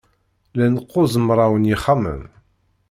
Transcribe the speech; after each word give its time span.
Llan 0.53 0.75
kuẓ 0.89 1.11
mraw 1.25 1.53
n 1.57 1.69
yexxamen 1.69 2.21